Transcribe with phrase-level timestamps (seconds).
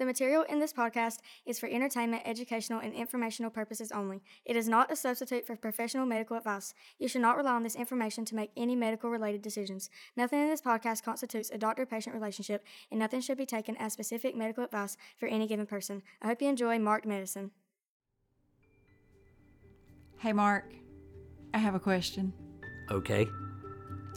[0.00, 4.22] The material in this podcast is for entertainment, educational, and informational purposes only.
[4.46, 6.72] It is not a substitute for professional medical advice.
[6.98, 9.90] You should not rely on this information to make any medical related decisions.
[10.16, 13.92] Nothing in this podcast constitutes a doctor patient relationship, and nothing should be taken as
[13.92, 16.00] specific medical advice for any given person.
[16.22, 17.50] I hope you enjoy Marked Medicine.
[20.16, 20.72] Hey, Mark,
[21.52, 22.32] I have a question.
[22.90, 23.28] Okay.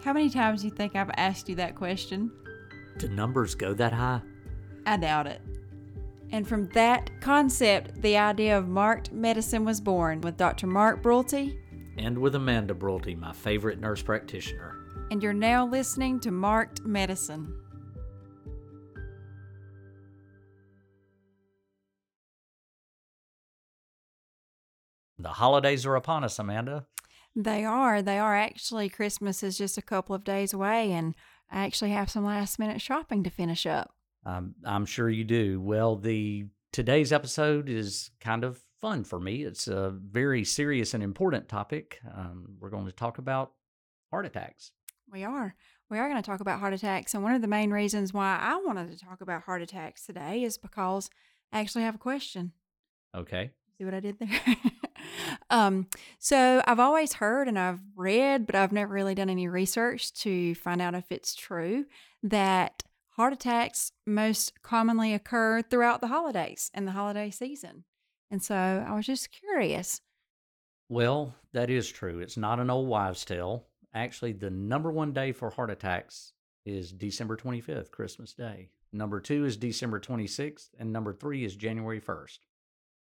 [0.02, 2.32] How many times do you think I've asked you that question?
[3.00, 4.22] Do numbers go that high?
[4.86, 5.42] I doubt it.
[6.34, 10.66] And from that concept, the idea of marked medicine was born with Dr.
[10.66, 11.55] Mark Brulte.
[12.00, 14.76] And with Amanda Brulte, my favorite nurse practitioner.
[15.12, 17.54] And you're now listening to Marked Medicine.
[25.20, 26.88] The holidays are upon us, Amanda.
[27.36, 28.02] They are.
[28.02, 28.36] They are.
[28.36, 31.13] Actually, Christmas is just a couple of days away, and
[31.52, 33.94] I actually have some last minute shopping to finish up.
[34.26, 35.59] Um, I'm sure you do.
[35.62, 39.44] Well, the today's episode is kind of fun for me.
[39.44, 41.99] It's a very serious and important topic.
[42.16, 43.54] Um, we're going to talk about
[44.12, 44.71] heart attacks.
[45.12, 45.55] We are.
[45.90, 47.13] We are going to talk about heart attacks.
[47.13, 50.44] And one of the main reasons why I wanted to talk about heart attacks today
[50.44, 51.10] is because
[51.51, 52.51] I actually have a question.
[53.16, 53.51] Okay.
[53.77, 54.55] See what I did there?
[55.49, 55.88] um,
[56.20, 60.55] so I've always heard and I've read, but I've never really done any research to
[60.55, 61.85] find out if it's true
[62.24, 62.84] that
[63.16, 67.84] heart attacks most commonly occur throughout the holidays and the holiday season.
[68.31, 70.02] And so I was just curious.
[70.90, 72.19] Well, that is true.
[72.19, 73.68] It's not an old wives' tale.
[73.94, 76.34] Actually, the number one day for heart attacks
[76.66, 78.69] is December 25th, Christmas Day.
[78.91, 82.40] Number two is December 26th, and number three is January 1st.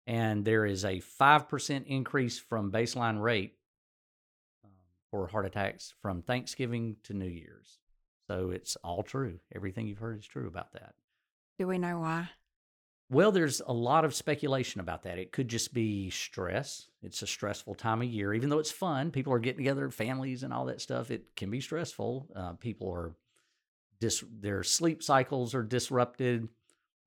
[0.06, 3.58] And there is a 5% increase from baseline rate
[4.64, 4.72] um,
[5.12, 7.80] for heart attacks from Thanksgiving to New Year's.
[8.28, 9.40] So it's all true.
[9.56, 10.94] Everything you've heard is true about that.
[11.58, 12.30] Do we know why?
[13.10, 15.18] Well, there's a lot of speculation about that.
[15.18, 16.90] It could just be stress.
[17.02, 19.12] It's a stressful time of year, even though it's fun.
[19.12, 21.10] People are getting together, families, and all that stuff.
[21.10, 22.28] It can be stressful.
[22.36, 23.16] Uh, people are
[24.02, 26.50] dis- their sleep cycles are disrupted.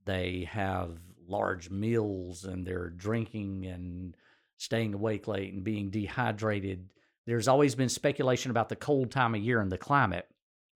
[0.06, 4.16] They have large meals and they're drinking and
[4.56, 6.88] staying awake late and being dehydrated.
[7.26, 10.26] There's always been speculation about the cold time of year and the climate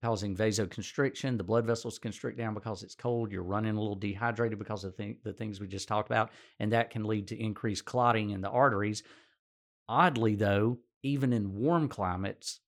[0.03, 1.37] causing vasoconstriction.
[1.37, 3.31] The blood vessels constrict down because it's cold.
[3.31, 6.71] You're running a little dehydrated because of the, the things we just talked about, and
[6.71, 9.03] that can lead to increased clotting in the arteries.
[9.87, 12.59] Oddly, though, even in warm climates,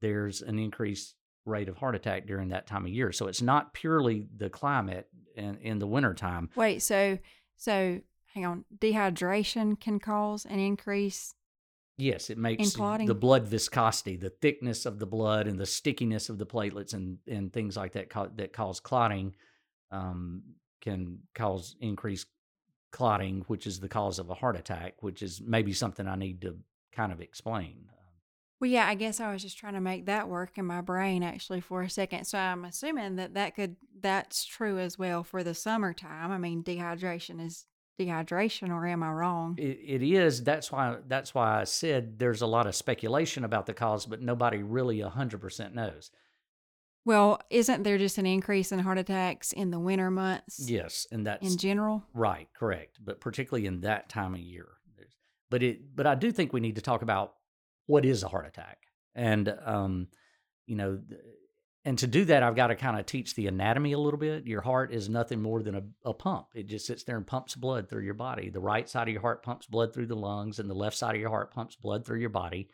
[0.00, 1.14] there's an increased
[1.46, 3.12] rate of heart attack during that time of year.
[3.12, 6.50] So it's not purely the climate in, in the wintertime.
[6.54, 7.18] Wait, so
[7.56, 8.00] so
[8.34, 8.64] hang on.
[8.78, 11.34] Dehydration can cause an increase
[12.00, 16.38] Yes, it makes the blood viscosity, the thickness of the blood, and the stickiness of
[16.38, 19.34] the platelets, and and things like that co- that cause clotting,
[19.90, 20.42] um,
[20.80, 22.26] can cause increased
[22.90, 26.40] clotting, which is the cause of a heart attack, which is maybe something I need
[26.42, 26.56] to
[26.92, 27.90] kind of explain.
[28.60, 31.22] Well, yeah, I guess I was just trying to make that work in my brain
[31.22, 32.26] actually for a second.
[32.26, 36.30] So I'm assuming that that could that's true as well for the summertime.
[36.30, 37.64] I mean, dehydration is
[37.98, 39.56] dehydration or am I wrong?
[39.58, 40.42] It, it is.
[40.42, 44.20] That's why that's why I said there's a lot of speculation about the cause, but
[44.22, 46.10] nobody really 100% knows.
[47.04, 50.68] Well, isn't there just an increase in heart attacks in the winter months?
[50.68, 52.04] Yes, and that's in general.
[52.12, 52.98] Right, correct.
[53.02, 54.68] But particularly in that time of year.
[55.50, 57.34] But it but I do think we need to talk about
[57.86, 58.78] what is a heart attack.
[59.14, 60.08] And um
[60.66, 61.00] you know,
[61.84, 64.46] and to do that, I've got to kind of teach the anatomy a little bit.
[64.46, 66.48] Your heart is nothing more than a, a, pump.
[66.54, 68.50] It just sits there and pumps blood through your body.
[68.50, 71.14] The right side of your heart pumps blood through the lungs, and the left side
[71.14, 72.68] of your heart pumps blood through your body.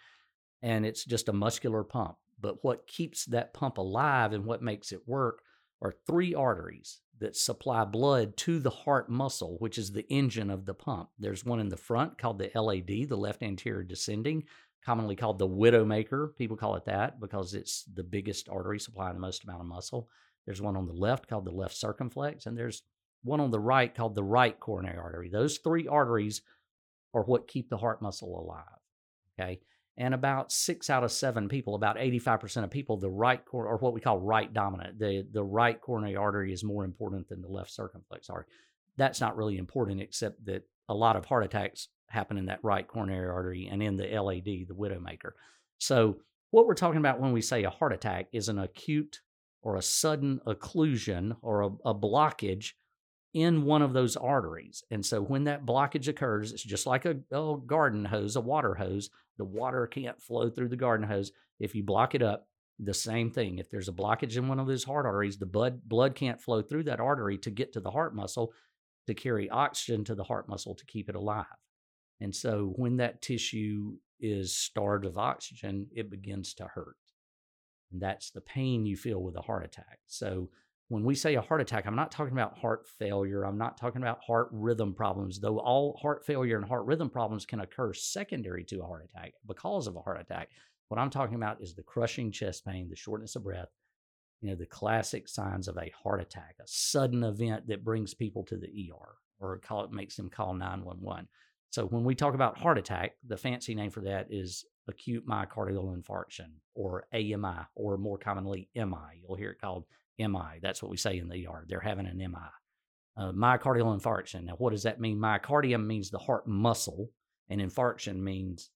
[0.61, 2.17] And it's just a muscular pump.
[2.41, 5.41] But what keeps that pump alive and what makes it work
[5.81, 10.67] are three arteries that supply blood to the heart muscle, which is the engine of
[10.67, 11.11] the pump.
[11.19, 14.45] There's one in the front called the LAD, the left anterior descending
[14.87, 16.35] commonly called the widowmaker.
[16.37, 20.09] People call it that because it's the biggest artery supplying the most amount of muscle.
[20.47, 22.83] There's one on the left called the left circumflex, and there's
[23.25, 25.29] one on the right called the right coronary artery.
[25.29, 26.43] Those three arteries
[27.13, 28.63] are what keep the heart muscle alive.
[29.39, 29.61] Okay.
[29.99, 33.79] And about six out of seven people, about 85% of people, the right cor- or
[33.79, 37.49] what we call right dominant, the, the right coronary artery is more important than the
[37.49, 38.47] left circumflex artery.
[38.97, 42.87] That's not really important, except that a lot of heart attacks happen in that right
[42.87, 45.33] coronary artery and in the LAD, the widowmaker.
[45.79, 46.17] So,
[46.51, 49.21] what we're talking about when we say a heart attack is an acute
[49.63, 52.73] or a sudden occlusion or a, a blockage
[53.35, 54.83] in one of those arteries.
[54.91, 58.75] And so, when that blockage occurs, it's just like a, a garden hose, a water
[58.75, 59.11] hose.
[59.39, 61.33] The water can't flow through the garden hose.
[61.59, 62.49] If you block it up,
[62.79, 63.59] the same thing.
[63.59, 66.63] If there's a blockage in one of those heart arteries, the blood blood can't flow
[66.63, 68.53] through that artery to get to the heart muscle
[69.07, 71.47] to carry oxygen to the heart muscle to keep it alive.
[72.21, 76.97] And so when that tissue is starved of oxygen, it begins to hurt.
[77.93, 79.99] And that's the pain you feel with a heart attack.
[80.07, 80.51] So
[80.89, 83.45] when we say a heart attack, I'm not talking about heart failure.
[83.45, 87.45] I'm not talking about heart rhythm problems, though all heart failure and heart rhythm problems
[87.45, 90.51] can occur secondary to a heart attack because of a heart attack.
[90.89, 93.71] What I'm talking about is the crushing chest pain, the shortness of breath,
[94.41, 98.45] you know, the classic signs of a heart attack, a sudden event that brings people
[98.45, 101.27] to the ER or call it makes them call 911.
[101.71, 105.97] So when we talk about heart attack, the fancy name for that is acute myocardial
[105.97, 109.21] infarction or AMI or more commonly MI.
[109.21, 109.85] You'll hear it called
[110.19, 110.61] MI.
[110.63, 111.65] That's what we say in the ER.
[111.69, 112.51] They're having an MI.
[113.19, 114.45] Uh, myocardial infarction.
[114.45, 115.19] Now, what does that mean?
[115.19, 117.11] Myocardium means the heart muscle,
[117.49, 118.71] and infarction means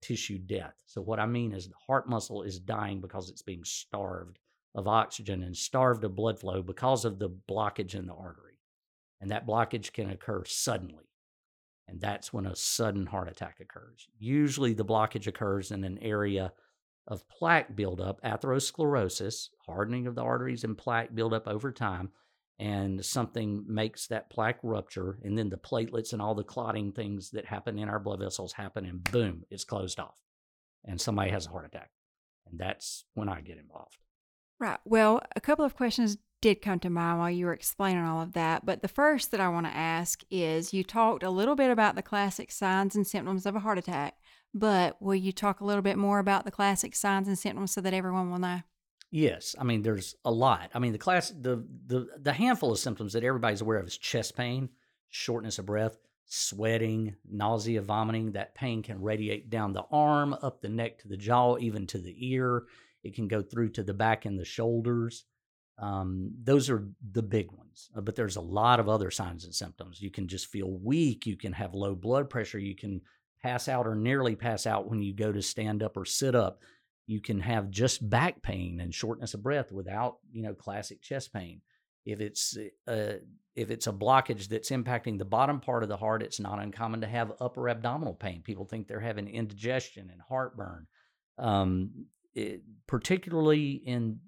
[0.00, 0.74] tissue death.
[0.86, 4.38] So, what I mean is the heart muscle is dying because it's being starved
[4.74, 8.58] of oxygen and starved of blood flow because of the blockage in the artery.
[9.20, 11.07] And that blockage can occur suddenly.
[11.88, 14.06] And that's when a sudden heart attack occurs.
[14.18, 16.52] Usually, the blockage occurs in an area
[17.06, 22.10] of plaque buildup, atherosclerosis, hardening of the arteries and plaque buildup over time,
[22.58, 27.30] and something makes that plaque rupture, and then the platelets and all the clotting things
[27.30, 30.18] that happen in our blood vessels happen, and boom, it's closed off,
[30.84, 31.90] and somebody has a heart attack,
[32.46, 33.96] and that's when I get involved.
[34.60, 34.80] Right.
[34.84, 38.32] Well, a couple of questions did come to mind while you were explaining all of
[38.32, 38.64] that.
[38.64, 41.96] But the first that I want to ask is you talked a little bit about
[41.96, 44.18] the classic signs and symptoms of a heart attack,
[44.54, 47.80] but will you talk a little bit more about the classic signs and symptoms so
[47.80, 48.62] that everyone will know?
[49.10, 50.70] Yes, I mean there's a lot.
[50.74, 53.96] I mean the class the the the handful of symptoms that everybody's aware of is
[53.96, 54.68] chest pain,
[55.08, 55.96] shortness of breath,
[56.26, 58.32] sweating, nausea, vomiting.
[58.32, 61.98] That pain can radiate down the arm, up the neck to the jaw, even to
[61.98, 62.64] the ear.
[63.02, 65.24] It can go through to the back and the shoulders.
[65.80, 69.54] Um, those are the big ones, uh, but there's a lot of other signs and
[69.54, 70.00] symptoms.
[70.00, 71.24] You can just feel weak.
[71.24, 72.58] You can have low blood pressure.
[72.58, 73.00] You can
[73.42, 76.60] pass out or nearly pass out when you go to stand up or sit up.
[77.06, 81.32] You can have just back pain and shortness of breath without, you know, classic chest
[81.32, 81.60] pain.
[82.04, 83.14] If it's uh,
[83.54, 87.00] if it's a blockage that's impacting the bottom part of the heart, it's not uncommon
[87.02, 88.42] to have upper abdominal pain.
[88.42, 90.86] People think they're having indigestion and heartburn.
[91.38, 94.20] Um, it, particularly in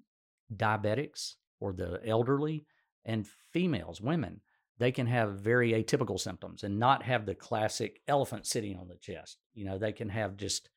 [0.55, 2.65] diabetics or the elderly
[3.05, 4.41] and females, women,
[4.77, 8.95] they can have very atypical symptoms and not have the classic elephant sitting on the
[8.95, 9.37] chest.
[9.53, 10.69] You know, they can have just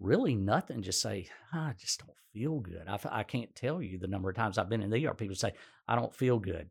[0.00, 2.84] really nothing, just say, I just don't feel good.
[2.88, 5.14] I, I can't tell you the number of times I've been in the ER.
[5.14, 5.52] People say,
[5.86, 6.70] I don't feel good.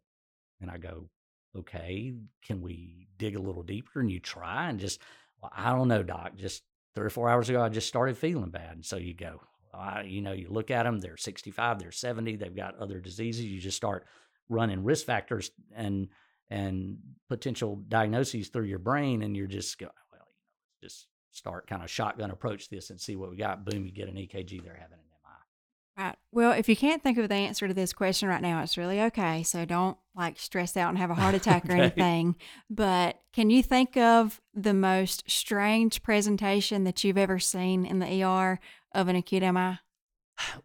[0.61, 1.09] And I go,
[1.57, 2.13] okay,
[2.45, 3.99] can we dig a little deeper?
[3.99, 5.01] And you try and just,
[5.41, 6.63] well, I don't know, doc, just
[6.95, 8.73] three or four hours ago, I just started feeling bad.
[8.73, 9.41] And so you go,
[9.73, 13.45] uh, you know, you look at them, they're 65, they're 70, they've got other diseases.
[13.45, 14.05] You just start
[14.49, 16.07] running risk factors and
[16.49, 16.97] and
[17.27, 21.83] potential diagnoses through your brain, and you're just go, well, you know, just start kind
[21.83, 23.65] of shotgun approach this and see what we got.
[23.65, 26.03] Boom, you get an EKG, they're having an MI.
[26.03, 26.15] Right.
[26.31, 29.01] Well, if you can't think of the answer to this question right now, it's really
[29.01, 29.43] okay.
[29.43, 31.73] So don't like stress out and have a heart attack okay.
[31.73, 32.35] or anything.
[32.69, 38.23] But can you think of the most strange presentation that you've ever seen in the
[38.23, 38.59] ER
[38.97, 39.79] of an acute MI?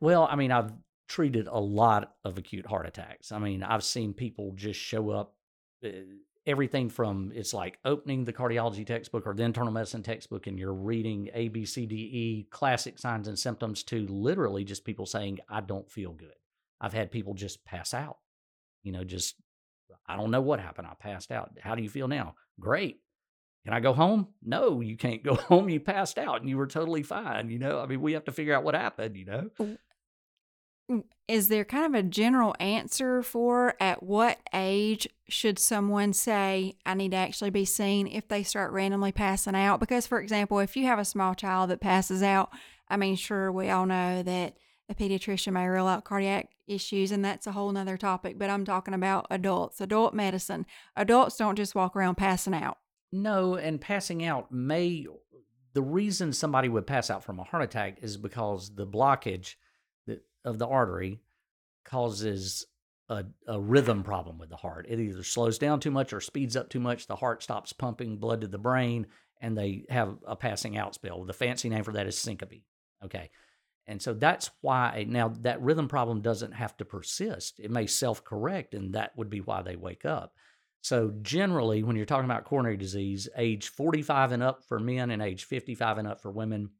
[0.00, 0.72] Well, I mean, I've
[1.08, 3.30] treated a lot of acute heart attacks.
[3.30, 5.34] I mean, I've seen people just show up.
[5.84, 5.90] Uh,
[6.44, 10.72] everything from it's like opening the cardiology textbook or the internal medicine textbook and you're
[10.74, 15.38] reading A, B, C, D, E, classic signs and symptoms to literally just people saying,
[15.48, 16.34] I don't feel good.
[16.80, 18.16] I've had people just pass out,
[18.82, 19.36] you know, just,
[20.06, 20.88] I don't know what happened.
[20.90, 21.52] I passed out.
[21.60, 22.34] How do you feel now?
[22.58, 23.00] Great.
[23.64, 24.28] Can I go home?
[24.42, 25.68] No, you can't go home.
[25.68, 27.48] You passed out and you were totally fine.
[27.48, 29.76] You know, I mean, we have to figure out what happened, you know?
[31.28, 36.94] Is there kind of a general answer for at what age should someone say, I
[36.94, 39.80] need to actually be seen if they start randomly passing out?
[39.80, 42.50] Because, for example, if you have a small child that passes out,
[42.88, 44.56] I mean, sure, we all know that
[44.90, 48.64] a pediatrician may rule out cardiac issues, and that's a whole nother topic, but I'm
[48.64, 50.66] talking about adults, adult medicine.
[50.96, 52.76] Adults don't just walk around passing out.
[53.12, 55.06] No, and passing out may
[55.74, 59.54] the reason somebody would pass out from a heart attack is because the blockage
[60.44, 61.20] of the artery
[61.84, 62.66] causes
[63.08, 64.86] a, a, rhythm problem with the heart.
[64.88, 67.06] It either slows down too much or speeds up too much.
[67.06, 69.06] The heart stops pumping blood to the brain
[69.40, 71.24] and they have a passing out spell.
[71.24, 72.62] The fancy name for that is syncope.
[73.04, 73.30] Okay.
[73.86, 77.58] And so that's why now that rhythm problem doesn't have to persist.
[77.58, 80.34] It may self correct, and that would be why they wake up.
[80.82, 85.22] So generally, when you're talking about coronary disease, age 45 and up for men and
[85.22, 86.70] age 55 and up for women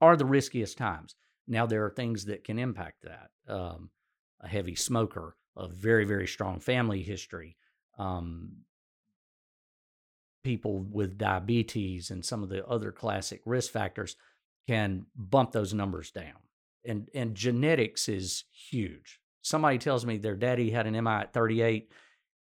[0.00, 1.14] are the riskiest times.
[1.48, 3.30] Now there are things that can impact that.
[3.52, 3.90] Um,
[4.40, 7.56] a heavy smoker, a very very strong family history,
[7.98, 8.50] um,
[10.42, 14.16] people with diabetes and some of the other classic risk factors
[14.66, 16.38] can bump those numbers down.
[16.84, 19.20] And and genetics is huge.
[19.40, 21.90] Somebody tells me their daddy had an MI at 38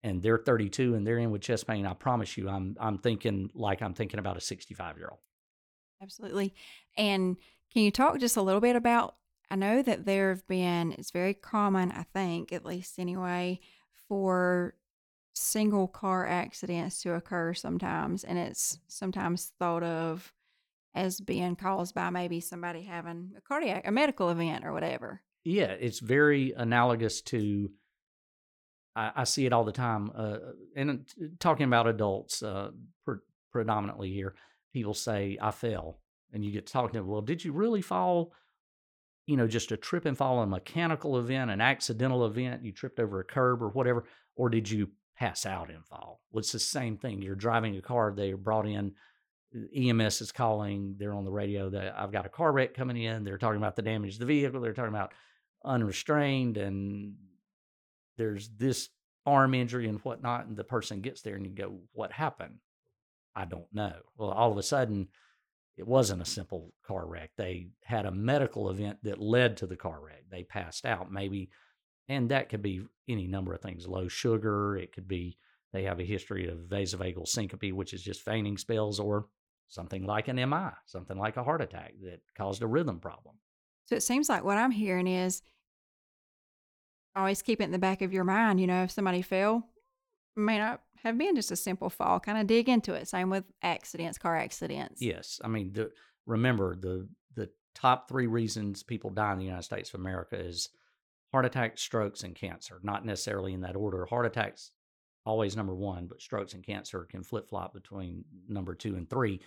[0.02, 1.86] and they're 32 and they're in with chest pain.
[1.86, 5.20] I promise you, I'm I'm thinking like I'm thinking about a 65 year old.
[6.02, 6.54] Absolutely.
[6.96, 7.36] And
[7.72, 9.16] can you talk just a little bit about?
[9.50, 10.92] I know that there have been.
[10.92, 13.60] It's very common, I think, at least anyway,
[14.08, 14.74] for
[15.34, 20.32] single car accidents to occur sometimes, and it's sometimes thought of
[20.94, 25.22] as being caused by maybe somebody having a cardiac, a medical event, or whatever.
[25.44, 27.70] Yeah, it's very analogous to.
[28.94, 30.38] I, I see it all the time, uh,
[30.76, 31.06] and
[31.38, 32.70] talking about adults uh,
[33.04, 33.18] pre-
[33.50, 34.34] predominantly here.
[34.72, 36.00] People say, "I fell,"
[36.32, 37.08] and you get talking to them.
[37.08, 38.32] Well, did you really fall?
[39.26, 42.64] You know, just a trip and fall, a mechanical event, an accidental event.
[42.64, 46.20] You tripped over a curb or whatever, or did you pass out and fall?
[46.30, 47.22] Well, it's the same thing.
[47.22, 48.12] You're driving a car.
[48.14, 48.94] They brought in
[49.76, 50.96] EMS is calling.
[50.98, 53.24] They're on the radio that I've got a car wreck coming in.
[53.24, 54.60] They're talking about the damage to the vehicle.
[54.60, 55.12] They're talking about
[55.64, 57.14] unrestrained and
[58.16, 58.88] there's this
[59.26, 60.46] arm injury and whatnot.
[60.46, 62.58] And the person gets there and you go, What happened?
[63.34, 63.94] I don't know.
[64.16, 65.08] Well, all of a sudden,
[65.78, 67.30] it wasn't a simple car wreck.
[67.36, 70.24] They had a medical event that led to the car wreck.
[70.30, 71.48] They passed out, maybe,
[72.08, 74.76] and that could be any number of things low sugar.
[74.76, 75.38] It could be
[75.72, 79.26] they have a history of vasovagal syncope, which is just fainting spells, or
[79.68, 83.36] something like an MI, something like a heart attack that caused a rhythm problem.
[83.86, 85.40] So it seems like what I'm hearing is
[87.14, 88.60] always keep it in the back of your mind.
[88.60, 89.66] You know, if somebody fell,
[90.36, 92.20] may not have been just a simple fall.
[92.20, 93.08] Kind of dig into it.
[93.08, 95.02] Same with accidents, car accidents.
[95.02, 95.90] Yes, I mean, the,
[96.26, 100.68] remember the the top three reasons people die in the United States of America is
[101.32, 102.78] heart attack, strokes, and cancer.
[102.82, 104.06] Not necessarily in that order.
[104.06, 104.70] Heart attacks
[105.24, 109.40] always number one, but strokes and cancer can flip flop between number two and three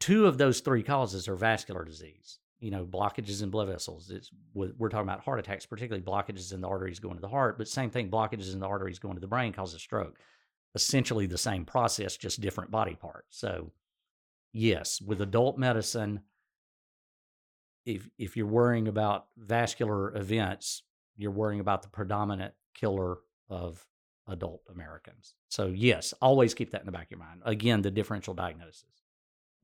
[0.00, 2.38] two of those three causes are vascular disease.
[2.64, 4.10] You know, blockages in blood vessels.
[4.10, 7.58] It's we're talking about heart attacks, particularly blockages in the arteries going to the heart.
[7.58, 10.18] But same thing, blockages in the arteries going to the brain causes stroke.
[10.74, 13.38] Essentially the same process, just different body parts.
[13.38, 13.72] So,
[14.54, 16.22] yes, with adult medicine,
[17.84, 20.84] if if you're worrying about vascular events,
[21.18, 23.18] you're worrying about the predominant killer
[23.50, 23.86] of
[24.26, 25.34] adult Americans.
[25.50, 27.42] So, yes, always keep that in the back of your mind.
[27.44, 29.03] Again, the differential diagnosis.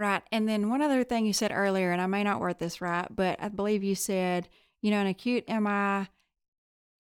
[0.00, 0.22] Right.
[0.32, 3.06] And then one other thing you said earlier, and I may not word this right,
[3.14, 4.48] but I believe you said,
[4.80, 6.08] you know, an acute MI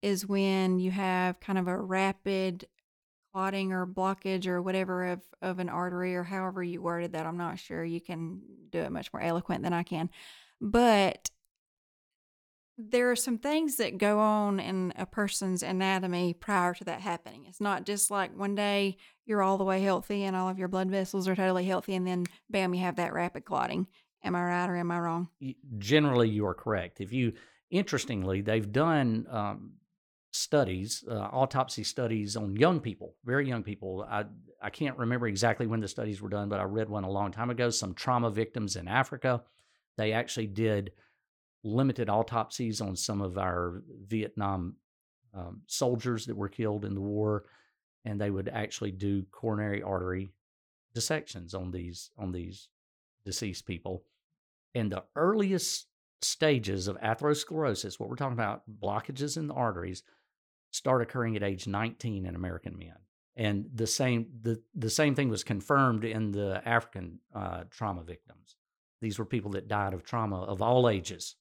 [0.02, 2.68] is when you have kind of a rapid
[3.32, 7.26] clotting or blockage or whatever of, of an artery or however you worded that.
[7.26, 7.86] I'm not sure.
[7.86, 10.10] You can do it much more eloquent than I can.
[10.60, 11.30] But
[12.82, 17.46] there are some things that go on in a person's anatomy prior to that happening.
[17.46, 18.96] It's not just like one day
[19.26, 22.08] you're all the way healthy and all of your blood vessels are totally healthy, and
[22.08, 23.88] then bam, you have that rapid clotting.
[24.24, 25.28] Am I right or am I wrong?
[25.78, 27.02] Generally, you are correct.
[27.02, 27.34] If you,
[27.70, 29.74] interestingly, they've done um,
[30.32, 34.06] studies, uh, autopsy studies on young people, very young people.
[34.10, 34.24] I
[34.62, 37.32] I can't remember exactly when the studies were done, but I read one a long
[37.32, 37.70] time ago.
[37.70, 39.44] Some trauma victims in Africa.
[39.98, 40.92] They actually did
[41.64, 44.76] limited autopsies on some of our Vietnam
[45.34, 47.44] um, soldiers that were killed in the war,
[48.06, 50.32] and they would actually do coronary artery
[50.94, 52.70] dissections on these on these
[53.26, 54.04] deceased people.
[54.74, 55.88] And the earliest
[56.22, 60.04] stages of atherosclerosis, what we're talking about, blockages in the arteries,
[60.72, 62.96] start occurring at age 19 in American men.
[63.36, 68.56] And the same the, the same thing was confirmed in the African uh, trauma victims.
[69.02, 71.36] These were people that died of trauma of all ages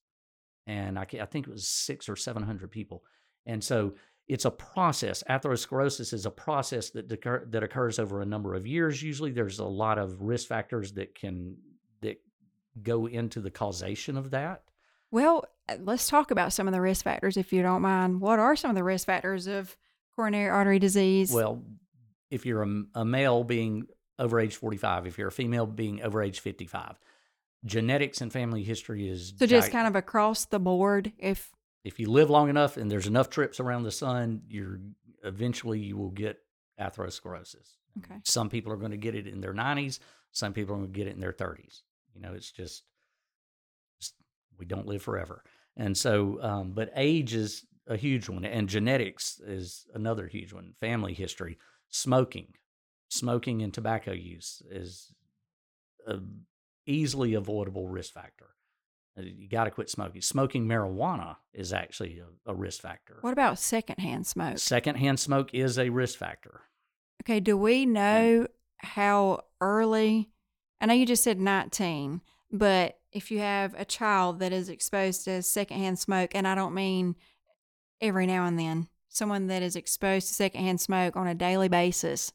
[0.68, 3.02] and I, I think it was six or seven hundred people.
[3.46, 3.94] And so
[4.28, 5.24] it's a process.
[5.28, 9.02] Atherosclerosis is a process that occur, that occurs over a number of years.
[9.02, 11.56] Usually, there's a lot of risk factors that can
[12.02, 12.20] that
[12.82, 14.62] go into the causation of that.
[15.10, 18.20] Well, uh, let's talk about some of the risk factors, if you don't mind.
[18.20, 19.74] What are some of the risk factors of
[20.14, 21.32] coronary artery disease?
[21.32, 21.64] Well,
[22.30, 23.86] if you're a, a male being
[24.18, 26.98] over age 45, if you're a female being over age 55,
[27.64, 31.50] genetics and family history is so just gi- kind of across the board if
[31.84, 34.78] if you live long enough and there's enough trips around the sun you're
[35.24, 36.38] eventually you will get
[36.80, 37.76] atherosclerosis.
[37.98, 38.20] Okay.
[38.22, 39.98] Some people are going to get it in their 90s
[40.30, 41.82] some people are going to get it in their 30s
[42.14, 42.84] you know it's just,
[44.00, 44.14] just
[44.58, 45.42] we don't live forever.
[45.76, 50.74] And so um, but age is a huge one and genetics is another huge one.
[50.80, 52.48] Family history smoking
[53.08, 55.14] smoking and tobacco use is
[56.06, 56.18] a
[56.88, 58.46] easily avoidable risk factor.
[59.18, 60.22] Uh, you got to quit smoking.
[60.22, 63.18] Smoking marijuana is actually a, a, risk factor.
[63.20, 64.58] What about secondhand smoke?
[64.58, 66.62] Secondhand smoke is a risk factor.
[67.22, 68.46] Okay, do we know
[68.78, 70.30] how early?
[70.80, 72.20] I know you just said 19,
[72.52, 76.74] but if you have a child that is exposed to secondhand smoke, and I don't
[76.74, 77.16] mean
[78.00, 82.32] every now and then, someone that is exposed to secondhand smoke on a daily basis,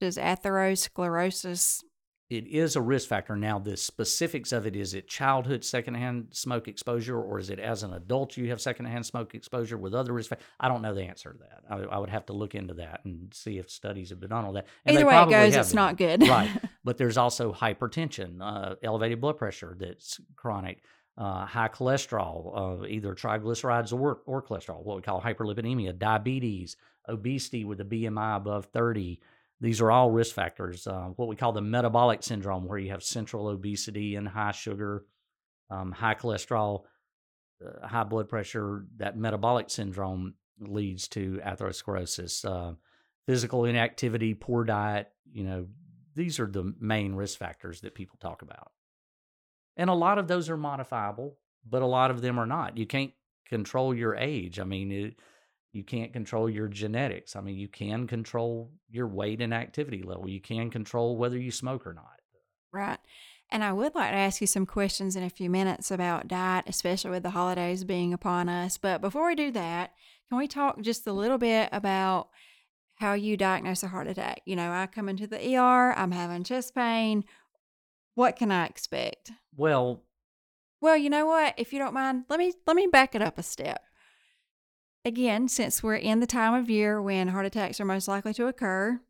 [0.00, 1.82] does atherosclerosis
[2.28, 3.36] it is a risk factor.
[3.36, 7.84] Now, the specifics of it is it childhood secondhand smoke exposure, or is it as
[7.84, 10.46] an adult you have secondhand smoke exposure with other risk factors?
[10.58, 11.62] I don't know the answer to that.
[11.70, 14.44] I, I, would have to look into that and see if studies have been done
[14.44, 14.66] on that.
[14.84, 15.76] And Either way it goes, it's been.
[15.76, 16.26] not good.
[16.28, 16.50] right.
[16.84, 20.84] But there's also hypertension, uh, elevated blood pressure that's chronic.
[21.18, 26.76] Uh, high cholesterol, uh, either triglycerides or, or cholesterol, what we call hyperlipidemia, diabetes,
[27.08, 29.18] obesity with a BMI above 30,
[29.60, 30.86] these are all risk factors.
[30.86, 35.04] Uh, what we call the metabolic syndrome, where you have central obesity and high sugar,
[35.70, 36.82] um, high cholesterol,
[37.64, 38.84] uh, high blood pressure.
[38.98, 42.44] That metabolic syndrome leads to atherosclerosis.
[42.44, 42.74] Uh,
[43.26, 45.10] physical inactivity, poor diet.
[45.32, 45.66] You know,
[46.14, 48.72] these are the main risk factors that people talk about.
[49.76, 51.36] And a lot of those are modifiable,
[51.68, 52.76] but a lot of them are not.
[52.78, 53.12] You can't
[53.48, 54.58] control your age.
[54.58, 55.14] I mean, it,
[55.76, 57.36] you can't control your genetics.
[57.36, 60.26] I mean, you can control your weight and activity level.
[60.26, 62.18] You can control whether you smoke or not.
[62.72, 62.98] Right.
[63.50, 66.64] And I would like to ask you some questions in a few minutes about diet,
[66.66, 68.78] especially with the holidays being upon us.
[68.78, 69.92] But before we do that,
[70.30, 72.30] can we talk just a little bit about
[72.94, 74.40] how you diagnose a heart attack?
[74.46, 77.24] You know, I come into the ER, I'm having chest pain.
[78.14, 79.30] What can I expect?
[79.54, 80.02] Well,
[80.80, 81.54] well, you know what?
[81.58, 83.82] If you don't mind, let me let me back it up a step
[85.06, 88.48] again, since we're in the time of year when heart attacks are most likely to
[88.48, 89.00] occur,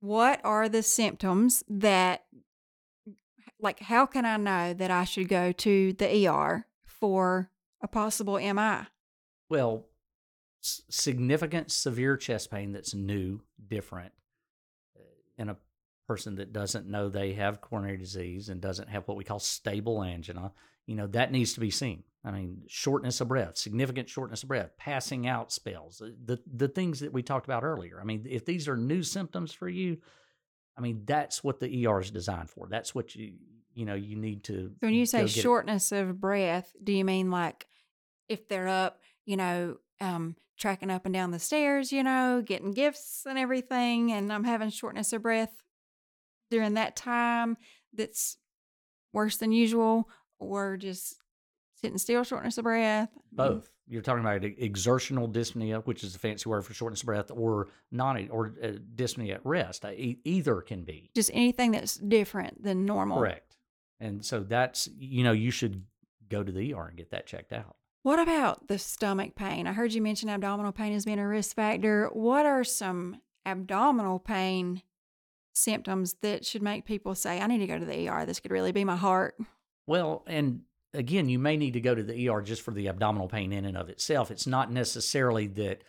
[0.00, 2.24] what are the symptoms that,
[3.60, 7.50] like, how can I know that I should go to the ER for
[7.82, 8.86] a possible MI?
[9.50, 9.86] Well,
[10.64, 14.12] s- significant severe chest pain that's new, different,
[14.98, 15.02] uh,
[15.36, 15.58] in a
[16.06, 20.02] person that doesn't know they have coronary disease and doesn't have what we call stable
[20.02, 20.52] angina,
[20.86, 22.04] you know, that needs to be seen.
[22.24, 27.00] I mean, shortness of breath, significant shortness of breath, passing out spells, the the things
[27.00, 28.00] that we talked about earlier.
[28.00, 29.98] I mean, if these are new symptoms for you,
[30.76, 32.66] I mean, that's what the ER is designed for.
[32.68, 33.34] That's what you
[33.74, 34.70] you know you need to.
[34.80, 36.02] So when you say shortness it.
[36.02, 37.66] of breath, do you mean like
[38.28, 42.72] if they're up, you know, um, tracking up and down the stairs, you know, getting
[42.72, 45.62] gifts and everything, and I'm having shortness of breath
[46.50, 47.56] during that time
[47.94, 48.36] that's
[49.12, 50.08] worse than usual,
[50.40, 51.16] or just
[51.80, 53.10] sitting still, shortness of breath?
[53.32, 53.70] Both.
[53.86, 57.68] You're talking about exertional dyspnea, which is a fancy word for shortness of breath, or
[57.90, 59.84] non or uh, dyspnea at rest.
[59.84, 63.18] E- either can be just anything that's different than normal.
[63.18, 63.56] Correct.
[64.00, 65.84] And so that's you know you should
[66.28, 67.76] go to the ER and get that checked out.
[68.02, 69.66] What about the stomach pain?
[69.66, 72.08] I heard you mention abdominal pain as being a risk factor.
[72.12, 74.82] What are some abdominal pain
[75.54, 78.26] symptoms that should make people say, "I need to go to the ER.
[78.26, 79.36] This could really be my heart"?
[79.86, 80.64] Well, and
[80.94, 83.64] again, you may need to go to the ER just for the abdominal pain in
[83.64, 84.30] and of itself.
[84.30, 85.82] It's not necessarily that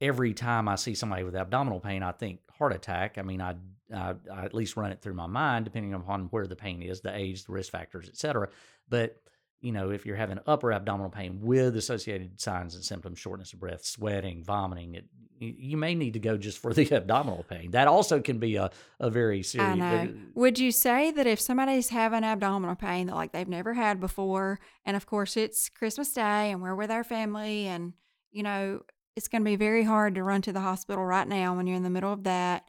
[0.00, 3.18] every time I see somebody with abdominal pain, I think heart attack.
[3.18, 3.54] I mean, I,
[3.94, 7.00] I, I at least run it through my mind, depending upon where the pain is,
[7.00, 8.48] the age, the risk factors, etc.
[8.88, 9.16] But
[9.60, 13.60] you know, if you're having upper abdominal pain with associated signs and symptoms, shortness of
[13.60, 15.06] breath, sweating, vomiting, it,
[15.40, 17.72] you may need to go just for the abdominal pain.
[17.72, 19.72] That also can be a, a very serious.
[19.72, 20.02] I know.
[20.02, 23.98] Uh, Would you say that if somebody's having abdominal pain that like they've never had
[23.98, 27.94] before, and of course it's Christmas Day and we're with our family, and
[28.30, 28.82] you know
[29.16, 31.76] it's going to be very hard to run to the hospital right now when you're
[31.76, 32.64] in the middle of that.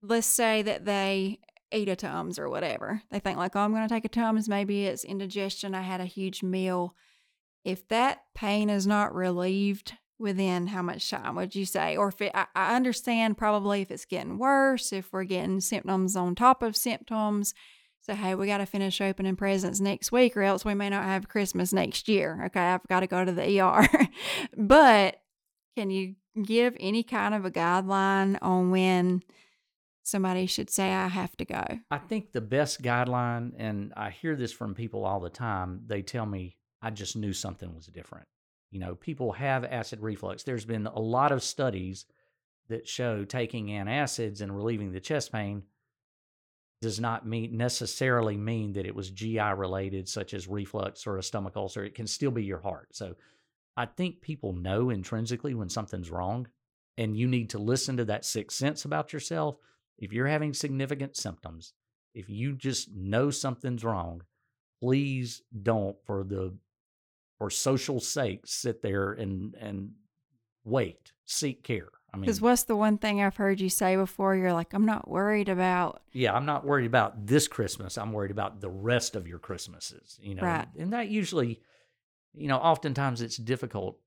[0.00, 1.40] Let's say that they
[1.72, 3.02] eat a Tums or whatever.
[3.10, 4.48] They think like, oh, I'm going to take a Tums.
[4.48, 5.74] Maybe it's indigestion.
[5.74, 6.94] I had a huge meal.
[7.64, 11.96] If that pain is not relieved within how much time would you say?
[11.96, 16.16] Or if it, I, I understand probably if it's getting worse, if we're getting symptoms
[16.16, 17.54] on top of symptoms.
[18.00, 21.04] So, hey, we got to finish opening presents next week or else we may not
[21.04, 22.44] have Christmas next year.
[22.46, 23.86] Okay, I've got to go to the ER.
[24.56, 25.20] but
[25.76, 29.22] can you give any kind of a guideline on when
[30.08, 31.64] somebody should say, I have to go?
[31.90, 36.02] I think the best guideline, and I hear this from people all the time, they
[36.02, 38.26] tell me, I just knew something was different.
[38.70, 40.42] You know, people have acid reflux.
[40.42, 42.04] There's been a lot of studies
[42.68, 45.62] that show taking antacids and relieving the chest pain
[46.80, 51.22] does not mean necessarily mean that it was GI related, such as reflux or a
[51.22, 51.84] stomach ulcer.
[51.84, 52.88] It can still be your heart.
[52.92, 53.16] So
[53.76, 56.46] I think people know intrinsically when something's wrong,
[56.96, 59.56] and you need to listen to that sixth sense about yourself
[59.98, 61.72] if you're having significant symptoms,
[62.14, 64.22] if you just know something's wrong,
[64.80, 66.56] please don't, for the
[67.38, 69.92] for social sake, sit there and and
[70.64, 71.88] wait, seek care.
[72.12, 74.34] I mean, Because what's the one thing I've heard you say before?
[74.34, 76.00] You're like, I'm not worried about.
[76.12, 77.98] yeah, I'm not worried about this Christmas.
[77.98, 80.42] I'm worried about the rest of your Christmases, you know.
[80.42, 80.66] Right.
[80.78, 81.60] And that usually,
[82.32, 83.98] you know, oftentimes it's difficult.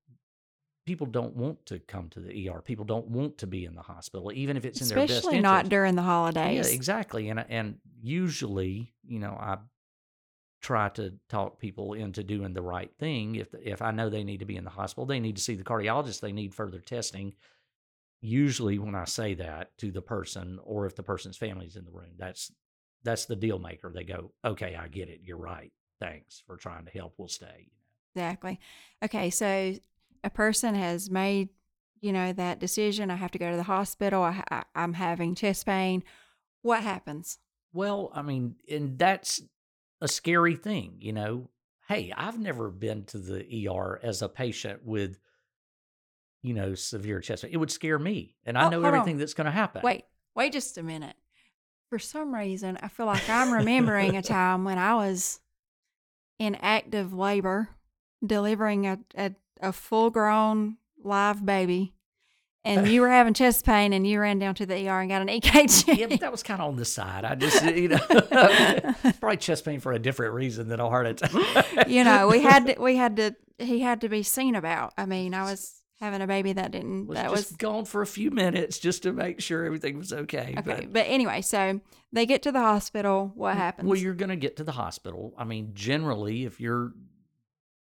[0.85, 2.61] People don't want to come to the ER.
[2.61, 5.37] People don't want to be in the hospital, even if it's in their best Especially
[5.37, 5.53] interest.
[5.53, 6.67] not during the holidays.
[6.69, 7.29] Yeah, exactly.
[7.29, 9.57] And and usually, you know, I
[10.61, 13.35] try to talk people into doing the right thing.
[13.35, 15.55] If if I know they need to be in the hospital, they need to see
[15.55, 16.19] the cardiologist.
[16.19, 17.33] They need further testing.
[18.21, 21.91] Usually, when I say that to the person, or if the person's family's in the
[21.91, 22.51] room, that's
[23.03, 23.91] that's the deal maker.
[23.93, 25.21] They go, "Okay, I get it.
[25.23, 25.71] You're right.
[25.99, 27.15] Thanks for trying to help.
[27.17, 27.69] We'll stay."
[28.15, 28.59] Exactly.
[29.03, 29.73] Okay, so
[30.23, 31.49] a person has made,
[31.99, 33.09] you know, that decision.
[33.11, 34.23] I have to go to the hospital.
[34.23, 36.03] I, I, I'm having chest pain.
[36.61, 37.39] What happens?
[37.73, 39.41] Well, I mean, and that's
[40.01, 41.49] a scary thing, you know.
[41.87, 45.17] Hey, I've never been to the ER as a patient with,
[46.41, 47.51] you know, severe chest pain.
[47.53, 48.99] It would scare me, and I Oh, know hold on.
[48.99, 49.81] everything that's going to happen.
[49.83, 50.05] Wait,
[50.35, 51.15] wait just a minute.
[51.89, 55.39] For some reason, I feel like I'm remembering a time when I was
[56.39, 57.69] in active labor,
[58.25, 59.31] delivering a, a,
[59.61, 61.93] a full grown live baby,
[62.63, 65.21] and you were having chest pain and you ran down to the ER and got
[65.21, 65.97] an EKG.
[65.97, 67.25] yeah, but that was kind of on the side.
[67.25, 67.97] I just, you know,
[69.19, 71.87] probably chest pain for a different reason than a heart attack.
[71.87, 74.93] you know, we had to, we had to, he had to be seen about.
[74.97, 78.07] I mean, I was having a baby that didn't, was that was gone for a
[78.07, 80.55] few minutes just to make sure everything was okay.
[80.57, 81.79] Okay, but- but anyway, so
[82.11, 83.31] they get to the hospital.
[83.35, 83.87] What happens?
[83.87, 85.33] Well, you're going to get to the hospital.
[85.37, 86.91] I mean, generally, if you're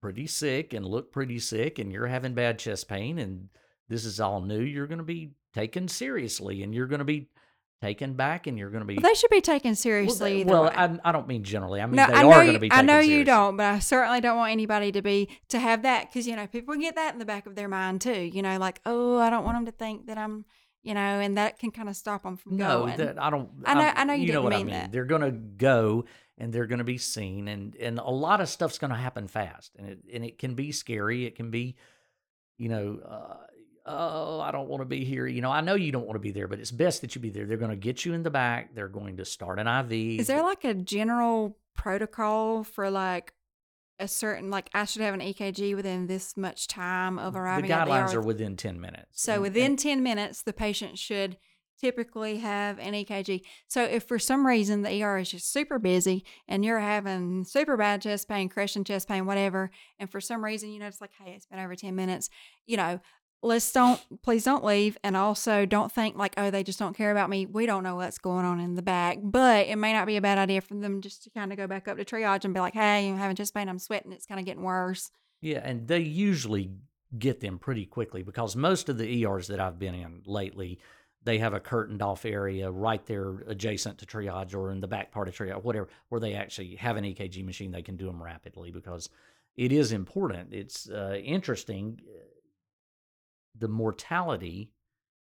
[0.07, 3.49] pretty sick and look pretty sick and you're having bad chest pain and
[3.89, 7.29] this is all new, you're going to be taken seriously and you're going to be
[7.83, 8.95] taken back and you're going to be.
[8.95, 10.45] Well, they should be taken Well, seriously.
[10.45, 10.71] they- well.
[10.73, 11.81] I, I don't mean generally.
[11.81, 12.53] I mean, no, they I know are going you.
[12.53, 13.25] to be I know you seriously.
[13.25, 16.47] don't, but I certainly don't want anybody to be to have that because you know
[16.47, 18.13] people get that in the back of their mind too.
[18.33, 20.45] You know, like oh, I don't want them to think that I'm,
[20.85, 22.97] you know, and that can kind of stop them from No, going.
[22.99, 23.51] that I don't.
[23.65, 24.75] I know- I'm- know you know didn't what I mean mean.
[24.75, 24.93] that.
[24.93, 26.05] They're going to go
[26.39, 29.29] and they're going to be seen, and and a lot of stuff's going to happen
[29.29, 31.25] fast, and it and it can be scary.
[31.25, 31.77] It can be,
[32.59, 33.37] you know, uh,
[33.87, 35.27] oh, I don't want to be here.
[35.27, 37.21] You know, I know you don't want to be there, but it's best that you
[37.21, 37.47] be there.
[37.47, 38.75] They're going to get you in the back.
[38.75, 40.21] They're going to start an IV.
[40.21, 43.33] Is there like a general protocol for like
[43.99, 47.71] a certain like I should have an EKG within this much time of the arriving?
[47.71, 48.19] at the guidelines ER?
[48.19, 49.23] are within ten minutes.
[49.23, 51.39] So and- within and- 10 minutes, the patient should
[51.81, 53.43] typically have an EKG.
[53.69, 57.77] So if for some reason the ER is just super busy and you're having super
[57.77, 61.13] bad chest pain, crushing chest pain, whatever, and for some reason, you know, it's like,
[61.23, 62.31] hey, it's been over 10 minutes,
[62.67, 63.01] you know,
[63.43, 64.99] let's don't, please don't leave.
[65.05, 67.47] And also don't think like, oh, they just don't care about me.
[67.47, 70.23] We don't know what's going on in the back, but it may not be a
[70.23, 72.61] bad idea for them just to kind of go back up to triage and be
[72.61, 75.11] like, hey, I'm having chest pain, I'm sweating, it's kind of getting worse.
[75.41, 76.71] Yeah, and they usually
[77.19, 80.81] get them pretty quickly because most of the ERs that I've been in lately,
[81.27, 85.11] they have a curtained off area right there adjacent to triage or in the back
[85.11, 87.73] part of triage, whatever, where they actually have an EKG machine.
[87.73, 89.11] They can do them rapidly because
[89.57, 90.55] it is important.
[90.55, 92.01] It's uh, interesting.
[92.09, 92.21] uh,
[93.59, 94.71] The mortality,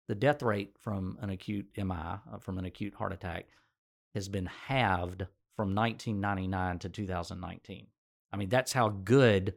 [0.09, 1.93] the death rate from an acute MI,
[2.31, 3.45] uh, from an acute heart attack,
[4.13, 7.87] has been halved from 1999 to 2019.
[8.33, 9.53] I mean, that's how good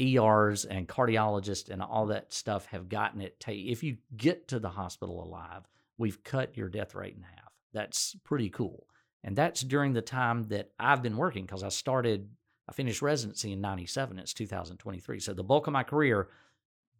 [0.00, 3.36] ERs and cardiologists and all that stuff have gotten it.
[3.46, 5.62] If you get to the hospital alive,
[5.98, 7.52] we've cut your death rate in half.
[7.72, 8.86] That's pretty cool.
[9.24, 12.28] And that's during the time that I've been working because I started,
[12.68, 14.18] I finished residency in 97.
[14.18, 15.20] It's 2023.
[15.20, 16.28] So the bulk of my career,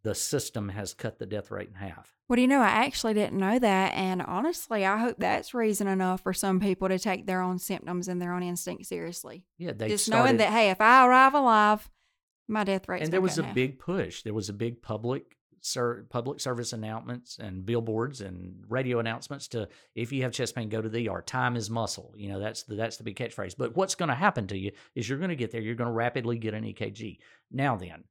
[0.03, 2.17] the system has cut the death rate in half.
[2.29, 3.95] Well, do you know, I actually didn't know that.
[3.95, 8.09] And honestly, I hope that's reason enough for some people to take their own symptoms
[8.09, 9.45] and their own instinct seriously.
[9.59, 11.89] Yeah, they Just started, knowing that, hey, if I arrive alive,
[12.49, 14.23] my death rate and there was a big push.
[14.23, 19.69] There was a big public ser- public service announcements and billboards and radio announcements to
[19.95, 21.23] if you have chest pain, go to the ER.
[21.23, 22.13] Time is muscle.
[22.17, 23.57] You know that's the that's the big catchphrase.
[23.57, 25.61] But what's going to happen to you is you're going to get there.
[25.61, 27.19] You're going to rapidly get an EKG.
[27.51, 28.05] Now then,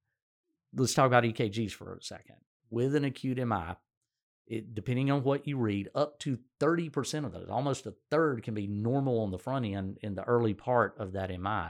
[0.76, 2.36] let's talk about EKGs for a second.
[2.70, 3.76] With an acute MI,
[4.48, 8.54] it, depending on what you read, up to 30% of those, almost a third, can
[8.54, 11.70] be normal on the front end in the early part of that MI.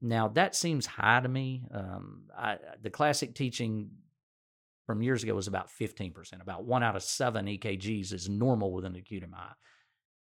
[0.00, 1.66] Now, that seems high to me.
[1.72, 3.90] Um, I, the classic teaching
[4.86, 6.40] from years ago was about 15%.
[6.40, 9.36] About one out of seven EKGs is normal with an acute MI.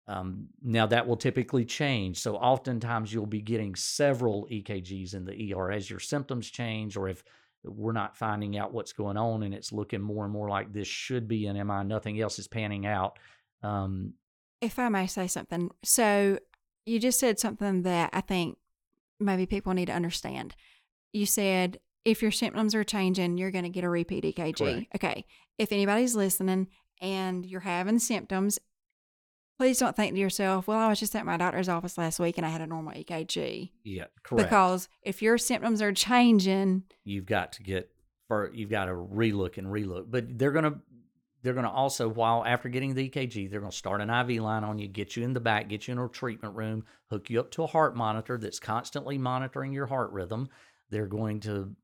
[0.09, 2.19] Um, now, that will typically change.
[2.19, 7.09] So, oftentimes, you'll be getting several EKGs in the ER as your symptoms change, or
[7.09, 7.23] if
[7.65, 10.89] we're not finding out what's going on and it's looking more and more like this
[10.89, 13.19] should be an MI, nothing else is panning out.
[13.63, 14.15] Um,
[14.61, 15.71] If I may say something.
[15.85, 16.39] So
[16.85, 18.59] you just said something that I think
[19.21, 20.57] maybe people need to understand.
[21.13, 24.57] You said if your symptoms are changing, you're going to get a repeat EKG.
[24.57, 24.87] Correct.
[24.95, 25.25] Okay.
[25.59, 26.69] If anybody's listening
[27.01, 28.59] and you're having symptoms,
[29.59, 32.37] please don't think to yourself, well, I was just at my doctor's office last week
[32.37, 33.71] and I had a normal EKG.
[33.85, 34.49] Yeah, correct.
[34.49, 37.91] Because if your symptoms are changing, you've got to get
[38.27, 40.07] for you've got to relook and relook.
[40.11, 40.81] But they're gonna
[41.43, 44.79] they're gonna also while after getting the EKG, they're gonna start an IV line on
[44.79, 47.51] you, get you in the back, get you in a treatment room, hook you up
[47.53, 50.49] to a heart monitor that's constantly monitoring your heart rhythm.
[50.91, 51.75] They're going to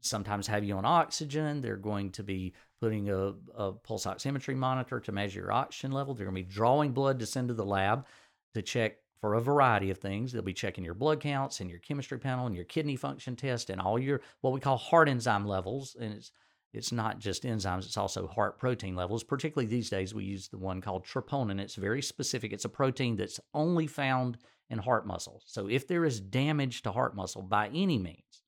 [0.00, 1.60] sometimes have you on oxygen.
[1.60, 6.14] They're going to be putting a, a pulse oximetry monitor to measure your oxygen level.
[6.14, 8.06] They're going to be drawing blood to send to the lab
[8.54, 10.32] to check for a variety of things.
[10.32, 13.70] They'll be checking your blood counts and your chemistry panel and your kidney function test
[13.70, 15.96] and all your what we call heart enzyme levels.
[16.00, 16.30] And it's
[16.74, 19.24] it's not just enzymes, it's also heart protein levels.
[19.24, 21.60] Particularly these days, we use the one called troponin.
[21.60, 22.52] It's very specific.
[22.52, 24.36] It's a protein that's only found
[24.68, 25.42] in heart muscle.
[25.46, 28.42] So if there is damage to heart muscle by any means,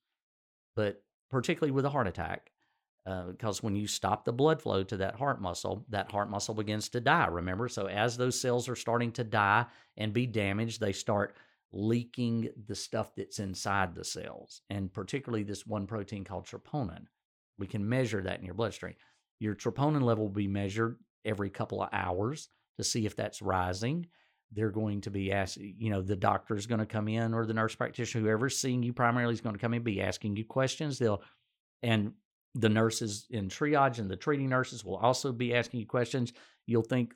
[0.77, 2.51] but particularly with a heart attack,
[3.05, 6.55] because uh, when you stop the blood flow to that heart muscle, that heart muscle
[6.55, 7.27] begins to die.
[7.27, 7.69] Remember?
[7.69, 9.67] So as those cells are starting to die
[9.97, 11.37] and be damaged, they start
[11.73, 17.05] leaking the stuff that's inside the cells, and particularly this one protein called troponin.
[17.59, 18.95] We can measure that in your bloodstream.
[19.39, 24.07] Your troponin level will be measured every couple of hours to see if that's rising.
[24.53, 27.47] They're going to be asked, you know, the doctor is going to come in or
[27.47, 30.45] the nurse practitioner, whoever's seeing you primarily is going to come in, be asking you
[30.45, 30.99] questions.
[30.99, 31.23] They'll,
[31.83, 32.13] and
[32.55, 36.33] the nurses in triage and the treating nurses will also be asking you questions.
[36.67, 37.15] You'll think,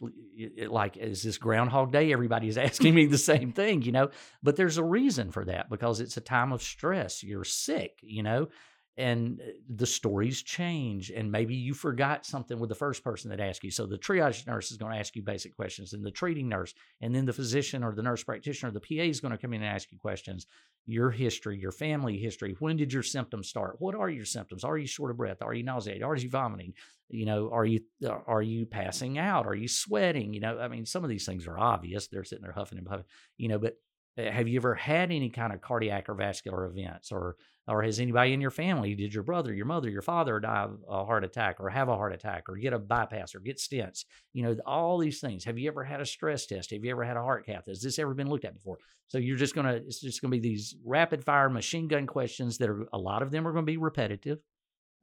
[0.68, 2.12] like, is this Groundhog Day?
[2.12, 4.10] Everybody's asking me the same thing, you know?
[4.42, 7.22] But there's a reason for that because it's a time of stress.
[7.22, 8.48] You're sick, you know?
[8.96, 13.40] And uh, the stories change and maybe you forgot something with the first person that
[13.40, 13.70] asked you.
[13.70, 16.74] So the triage nurse is going to ask you basic questions and the treating nurse
[17.00, 19.62] and then the physician or the nurse practitioner the pa is going to come in
[19.62, 20.46] and ask you questions.
[20.86, 23.76] Your history your family history when did your symptoms start?
[23.78, 24.64] What are your symptoms?
[24.64, 25.42] Are you short of breath?
[25.42, 26.02] Are you nauseated?
[26.02, 26.74] Are you vomiting?
[27.08, 29.46] You know are you uh, are you passing out?
[29.46, 30.34] Are you sweating?
[30.34, 32.06] You know i mean some of these things are obvious.
[32.06, 33.06] They're sitting there huffing and puffing
[33.38, 33.76] you know but
[34.16, 37.10] Eh, have you ever had any kind of cardiac or vascular events?
[37.12, 40.64] Or or has anybody in your family did your brother your mother your father die
[40.64, 43.58] of a heart attack or have a heart attack or get a bypass or get
[43.58, 44.04] stents?
[44.32, 45.44] You know all these things.
[45.44, 46.70] Have you ever had a stress test?
[46.70, 47.66] Have you ever had a heart cath?
[47.66, 48.78] Has this ever been looked at before?
[49.08, 52.68] So you're just gonna it's just gonna be these rapid fire machine gun questions that
[52.68, 54.38] are a lot of them are gonna be repetitive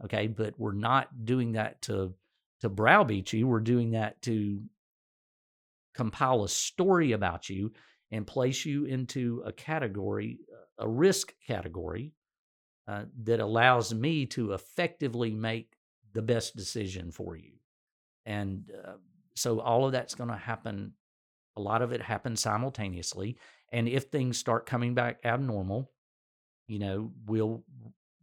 [0.03, 0.27] okay?
[0.27, 2.13] But we're not doing that to
[2.61, 3.47] to browbeat you.
[3.47, 4.61] We're doing that to
[5.95, 7.73] compile a story about you
[8.11, 10.39] and place you into a category
[10.81, 12.13] a risk category
[12.87, 15.77] uh, that allows me to effectively make
[16.13, 17.53] the best decision for you.
[18.25, 18.93] And uh,
[19.35, 20.93] so all of that's going to happen.
[21.55, 23.37] A lot of it happens simultaneously.
[23.71, 25.91] And if things start coming back abnormal,
[26.67, 27.63] you know, we'll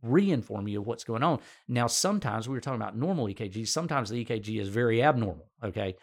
[0.02, 1.40] re-inform you of what's going on.
[1.68, 3.66] Now, sometimes we were talking about normal EKG.
[3.68, 5.50] Sometimes the EKG is very abnormal.
[5.62, 5.96] Okay.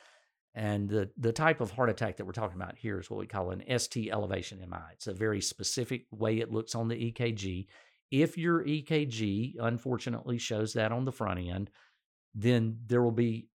[0.56, 3.28] And the, the type of heart attack that we're talking about here is what we
[3.28, 4.94] call an ST elevation MI.
[4.94, 7.68] It's a very specific way it looks on the EKG.
[8.10, 11.70] If your EKG unfortunately shows that on the front end,
[12.34, 13.50] then there will be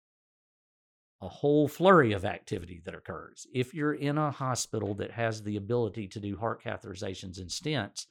[1.20, 3.46] a whole flurry of activity that occurs.
[3.52, 8.06] If you're in a hospital that has the ability to do heart catheterizations and stents,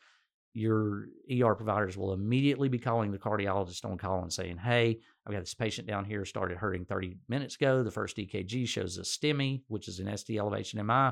[0.57, 5.31] your ER providers will immediately be calling the cardiologist on call and saying, Hey, I've
[5.31, 7.83] got this patient down here started hurting 30 minutes ago.
[7.83, 11.11] The first EKG shows a STEMI, which is an ST elevation MI.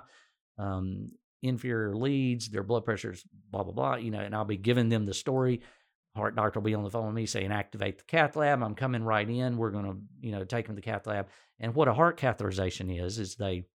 [0.57, 1.11] Um,
[1.43, 5.05] inferior leads, their blood pressures, blah, blah, blah, you know, and I'll be giving them
[5.05, 5.61] the story.
[6.15, 8.63] Heart doctor will be on the phone with me saying, activate the cath lab.
[8.63, 9.57] I'm coming right in.
[9.57, 11.27] We're going to, you know, take them to the cath lab.
[11.59, 13.65] And what a heart catheterization is, is they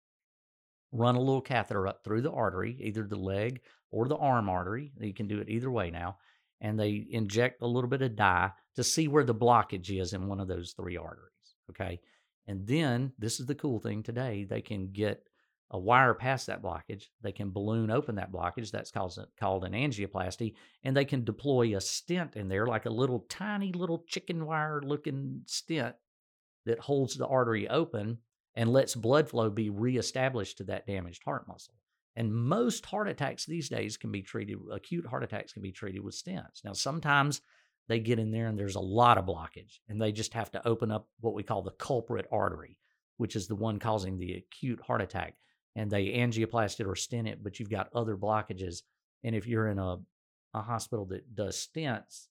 [0.90, 4.92] run a little catheter up through the artery, either the leg or the arm artery.
[5.00, 6.18] You can do it either way now.
[6.60, 10.28] And they inject a little bit of dye to see where the blockage is in
[10.28, 11.30] one of those three arteries.
[11.70, 12.00] Okay.
[12.46, 15.24] And then this is the cool thing today they can get
[15.70, 17.04] a wire past that blockage.
[17.22, 18.70] They can balloon open that blockage.
[18.70, 20.54] That's called, called an angioplasty.
[20.82, 24.82] And they can deploy a stent in there, like a little tiny little chicken wire
[24.84, 25.94] looking stent
[26.66, 28.18] that holds the artery open
[28.56, 31.74] and lets blood flow be reestablished to that damaged heart muscle.
[32.16, 36.02] And most heart attacks these days can be treated, acute heart attacks can be treated
[36.02, 36.64] with stents.
[36.64, 37.40] Now, sometimes
[37.88, 40.68] they get in there and there's a lot of blockage, and they just have to
[40.68, 42.78] open up what we call the culprit artery,
[43.16, 45.34] which is the one causing the acute heart attack
[45.76, 48.82] and they angioplasty it or stent it, but you've got other blockages.
[49.22, 49.98] And if you're in a,
[50.54, 52.26] a hospital that does stents,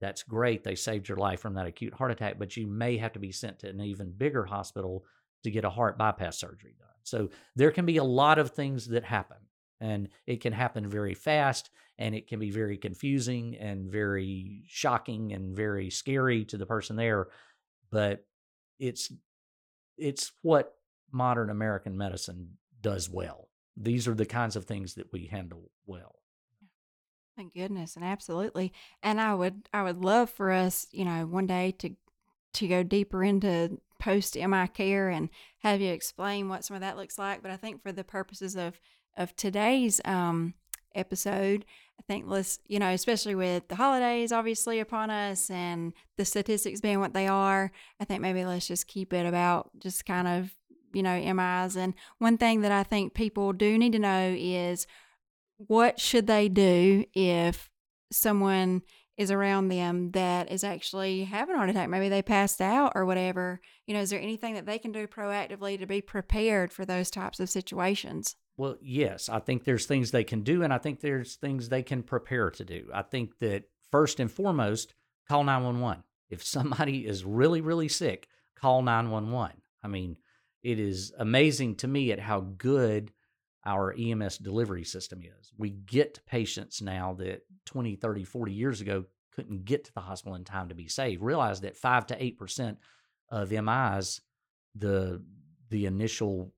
[0.00, 0.64] that's great.
[0.64, 3.32] They saved your life from that acute heart attack, but you may have to be
[3.32, 5.04] sent to an even bigger hospital
[5.48, 6.88] to get a heart bypass surgery done.
[7.02, 9.38] So there can be a lot of things that happen,
[9.80, 15.32] and it can happen very fast, and it can be very confusing and very shocking
[15.32, 17.28] and very scary to the person there.
[17.90, 18.24] But
[18.78, 19.10] it's
[19.96, 20.74] it's what
[21.10, 23.48] modern American medicine does well.
[23.76, 26.16] These are the kinds of things that we handle well.
[27.36, 28.72] Thank goodness, and absolutely.
[29.02, 31.94] And I would I would love for us, you know, one day to
[32.54, 35.28] to go deeper into post MI care and
[35.60, 37.42] have you explain what some of that looks like.
[37.42, 38.80] But I think for the purposes of
[39.16, 40.54] of today's um,
[40.94, 41.64] episode,
[41.98, 46.80] I think let's you know, especially with the holidays obviously upon us and the statistics
[46.80, 50.54] being what they are, I think maybe let's just keep it about just kind of
[50.92, 51.76] you know MIs.
[51.76, 54.86] And one thing that I think people do need to know is
[55.56, 57.68] what should they do if
[58.10, 58.82] someone
[59.18, 61.90] is around them that is actually having a heart attack?
[61.90, 63.60] Maybe they passed out or whatever.
[63.86, 67.10] You know, is there anything that they can do proactively to be prepared for those
[67.10, 68.36] types of situations?
[68.56, 71.82] Well, yes, I think there's things they can do, and I think there's things they
[71.82, 72.88] can prepare to do.
[72.94, 74.94] I think that first and foremost,
[75.28, 76.04] call 911.
[76.30, 79.62] If somebody is really, really sick, call 911.
[79.82, 80.16] I mean,
[80.62, 83.12] it is amazing to me at how good
[83.64, 85.52] our EMS delivery system is.
[85.56, 89.04] We get patients now that 20, 30, 40 years ago
[89.34, 91.22] couldn't get to the hospital in time to be saved.
[91.22, 92.76] Realize that 5 to 8%
[93.30, 94.20] of MIs
[94.74, 95.22] the
[95.70, 96.52] the initial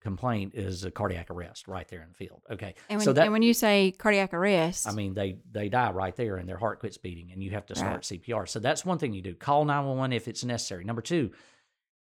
[0.00, 2.42] complaint is a cardiac arrest right there in the field.
[2.50, 2.74] Okay.
[2.88, 5.90] And when, so that, and when you say cardiac arrest, I mean, they they die
[5.90, 8.02] right there and their heart quits beating and you have to start right.
[8.02, 8.48] CPR.
[8.48, 9.34] So that's one thing you do.
[9.34, 10.84] Call 911 if it's necessary.
[10.84, 11.30] Number 2,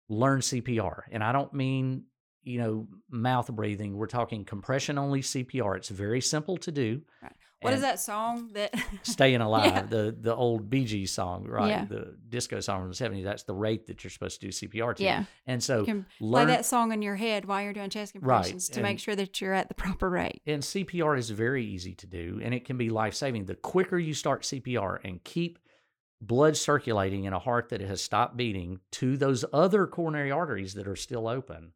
[0.09, 1.03] learn CPR.
[1.11, 2.05] And I don't mean
[2.47, 3.97] you know, mouth breathing.
[3.97, 5.77] We're talking compression only CPR.
[5.77, 7.03] It's very simple to do.
[7.21, 7.33] Right.
[7.63, 9.83] What is that song that Staying Alive, yeah.
[9.83, 11.69] the the old Bee Gees song, right?
[11.69, 11.85] Yeah.
[11.87, 13.25] The disco song from the 70s.
[13.25, 15.03] That's the rate that you're supposed to do CPR to.
[15.03, 15.25] Yeah.
[15.47, 18.13] And so you can learn, play that song in your head while you're doing chest
[18.13, 18.75] compressions right.
[18.75, 20.43] to and, make sure that you're at the proper rate.
[20.47, 23.47] And CPR is very easy to do and it can be life saving.
[23.47, 25.59] The quicker you start CPR and keep
[26.21, 30.89] blood circulating in a heart that has stopped beating to those other coronary arteries that
[30.89, 31.73] are still open,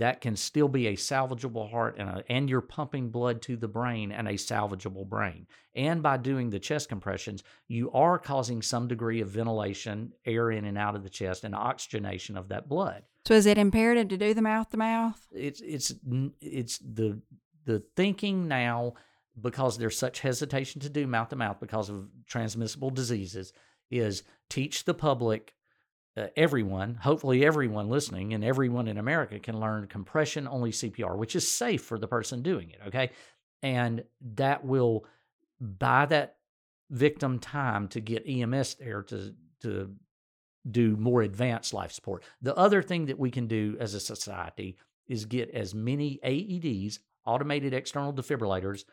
[0.00, 3.68] that can still be a salvageable heart and, a, and you're pumping blood to the
[3.68, 5.46] brain and a salvageable brain.
[5.74, 10.64] And by doing the chest compressions, you are causing some degree of ventilation, air in
[10.64, 13.02] and out of the chest, and oxygenation of that blood.
[13.26, 15.20] So is it imperative to do the mouth to mouth?
[15.32, 15.92] It's it's
[16.40, 17.20] it's the
[17.66, 18.94] the thinking now
[19.38, 23.52] because there's such hesitation to do mouth to mouth because of transmissible diseases
[23.90, 25.52] is teach the public
[26.20, 31.34] uh, everyone, hopefully everyone listening and everyone in America can learn compression only CPR, which
[31.34, 32.80] is safe for the person doing it.
[32.88, 33.10] Okay.
[33.62, 34.04] And
[34.34, 35.06] that will
[35.60, 36.36] buy that
[36.90, 39.94] victim time to get EMS there to, to
[40.70, 42.24] do more advanced life support.
[42.42, 44.76] The other thing that we can do as a society
[45.08, 48.84] is get as many AEDs, automated external defibrillators,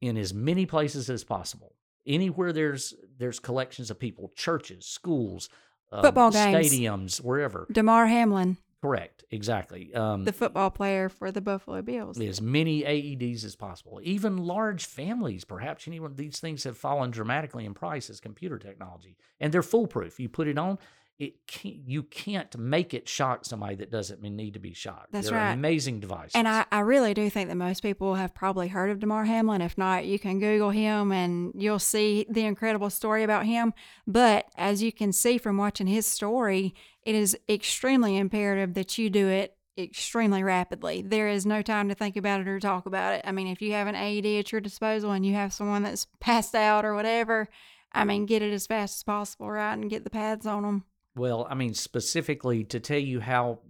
[0.00, 1.74] in as many places as possible.
[2.06, 5.48] Anywhere there's there's collections of people, churches, schools,
[5.94, 7.66] um, football games, stadiums, wherever.
[7.70, 8.56] Damar Hamlin.
[8.82, 9.94] Correct, exactly.
[9.94, 12.20] Um, the football player for the Buffalo Bills.
[12.20, 13.98] As many AEDs as possible.
[14.02, 15.86] Even large families, perhaps.
[15.86, 20.20] Know, these things have fallen dramatically in price as computer technology, and they're foolproof.
[20.20, 20.78] You put it on,
[21.18, 25.12] it can't, you can't make it shock somebody that doesn't need to be shocked.
[25.12, 25.52] That's They're right.
[25.52, 26.32] Amazing device.
[26.34, 29.60] And I, I really do think that most people have probably heard of Damar Hamlin.
[29.60, 33.74] If not, you can Google him and you'll see the incredible story about him.
[34.08, 39.08] But as you can see from watching his story, it is extremely imperative that you
[39.08, 41.02] do it extremely rapidly.
[41.02, 43.22] There is no time to think about it or talk about it.
[43.24, 46.06] I mean, if you have an AED at your disposal and you have someone that's
[46.20, 47.48] passed out or whatever,
[47.92, 49.72] I mean, get it as fast as possible, right?
[49.72, 50.84] And get the pads on them.
[51.16, 53.60] Well, I mean, specifically to tell you how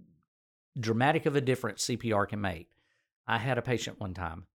[0.79, 2.69] dramatic of a difference CPR can make,
[3.27, 4.45] I had a patient one time,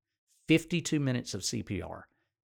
[0.48, 2.02] 52 minutes of CPR.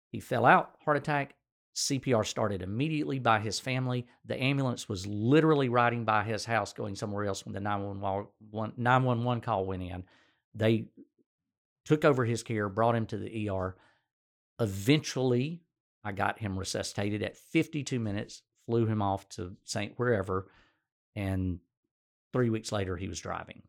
[0.10, 1.36] He fell out, heart attack.
[1.74, 4.06] CPR started immediately by his family.
[4.26, 9.42] The ambulance was literally riding by his house going somewhere else when the 911, 911
[9.42, 10.04] call went in.
[10.54, 10.88] They
[11.86, 13.78] took over his care, brought him to the ER.
[14.60, 15.62] Eventually,
[16.04, 19.94] I got him resuscitated at 52 minutes flew him off to St.
[19.98, 20.48] wherever,
[21.16, 21.60] and
[22.32, 23.64] three weeks later he was driving.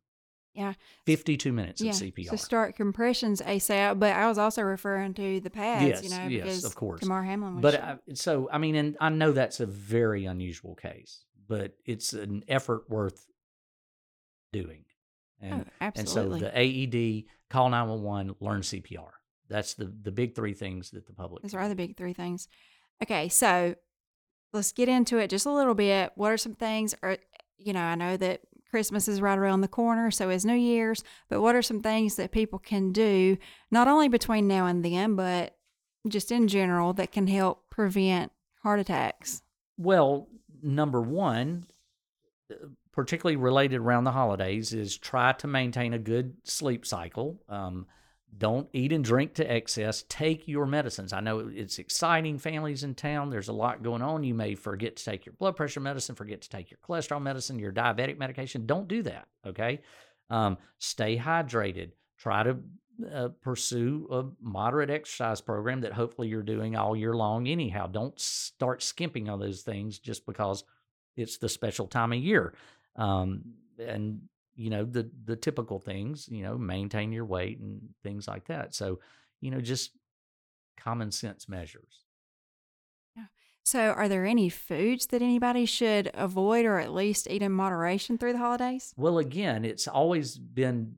[0.55, 0.75] Yeah.
[1.07, 1.91] 52 minutes yeah.
[1.91, 2.29] of CPR.
[2.29, 3.99] So start compressions ASAP.
[3.99, 7.01] But I was also referring to the pads, yes, you know, yes, because of course.
[7.01, 7.63] Damar Hamlin was.
[7.63, 12.13] But I, so, I mean, and I know that's a very unusual case, but it's
[12.13, 13.27] an effort worth
[14.53, 14.85] doing.
[15.41, 16.45] And, oh, absolutely.
[16.45, 19.09] And so the AED, call 911, learn CPR.
[19.49, 21.43] That's the, the big three things that the public.
[21.43, 22.47] Those are the big three things.
[23.03, 23.29] Okay.
[23.31, 23.75] So
[24.53, 26.13] let's get into it just a little bit.
[26.15, 27.17] What are some things, or,
[27.59, 28.41] you know, I know that
[28.71, 32.17] Christmas is right around the corner, so is New Year's, but what are some things
[32.17, 33.37] that people can do,
[33.71, 35.57] not only between now and then, but
[36.09, 38.33] just in general that can help prevent
[38.63, 39.43] heart attacks?
[39.77, 40.29] Well,
[40.63, 41.67] number one,
[42.93, 47.43] particularly related around the holidays, is try to maintain a good sleep cycle.
[47.49, 47.87] Um,
[48.37, 50.05] don't eat and drink to excess.
[50.09, 51.13] Take your medicines.
[51.13, 53.31] I know it's exciting, families in town.
[53.31, 54.25] There's a lot going on.
[54.25, 57.59] You may forget to take your blood pressure medicine, forget to take your cholesterol medicine,
[57.59, 58.67] your diabetic medication.
[58.67, 59.29] Don't do that.
[59.47, 59.81] Okay.
[60.31, 61.91] Um, stay hydrated.
[62.19, 62.57] Try to
[63.13, 67.87] uh, pursue a moderate exercise program that hopefully you're doing all year long, anyhow.
[67.87, 70.65] Don't start skimping on those things just because
[71.17, 72.55] it's the special time of year.
[72.97, 73.43] Um,
[73.79, 74.23] and
[74.55, 78.75] you know the the typical things you know maintain your weight and things like that.
[78.75, 79.01] So
[79.41, 79.93] you know just
[80.79, 82.05] common sense measures.
[83.17, 83.25] Yeah.
[83.63, 88.19] so are there any foods that anybody should avoid or at least eat in moderation
[88.19, 88.93] through the holidays?
[88.97, 90.95] Well again it's always been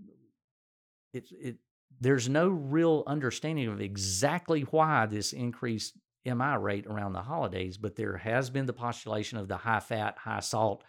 [1.13, 1.57] it's it
[2.01, 5.95] there's no real understanding of exactly why this increased
[6.27, 10.17] mi rate around the holidays but there has been the postulation of the high fat
[10.19, 10.83] high salt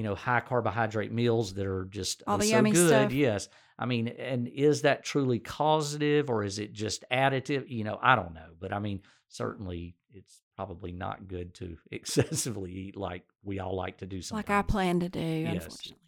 [0.00, 2.88] you know, high carbohydrate meals that are just all oh, the uh, so yummy good.
[2.88, 3.12] stuff.
[3.12, 3.50] Yes.
[3.78, 7.68] I mean, and is that truly causative or is it just additive?
[7.68, 8.48] You know, I don't know.
[8.58, 13.98] But I mean, certainly it's probably not good to excessively eat like we all like
[13.98, 14.48] to do sometimes.
[14.48, 15.52] Like I plan to do, yes.
[15.52, 15.98] unfortunately.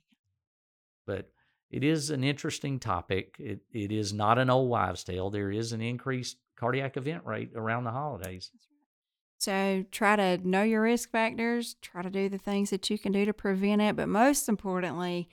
[1.07, 1.31] But
[1.71, 3.37] it is an interesting topic.
[3.39, 5.29] It it is not an old wives' tale.
[5.29, 8.51] There is an increased cardiac event rate around the holidays.
[9.43, 13.11] So try to know your risk factors, try to do the things that you can
[13.11, 15.29] do to prevent it, but most importantly,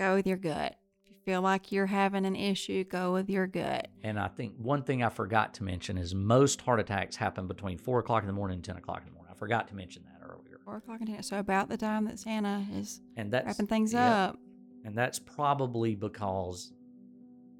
[0.00, 0.74] go with your gut.
[1.04, 3.86] If you feel like you're having an issue, go with your gut.
[4.02, 7.78] And I think one thing I forgot to mention is most heart attacks happen between
[7.78, 9.32] four o'clock in the morning and ten o'clock in the morning.
[9.32, 10.58] I forgot to mention that earlier.
[10.64, 13.92] Four o'clock in ten, so about the time that Santa is and that's, wrapping things
[13.92, 14.38] yeah, up.
[14.84, 16.72] And that's probably because